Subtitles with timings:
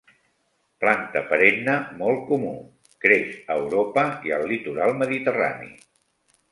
[0.83, 2.55] Planta perenne molt comú,
[3.07, 5.73] creix a Europa i al litoral mediterrani.